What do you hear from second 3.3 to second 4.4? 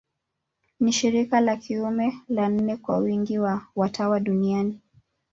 wa watawa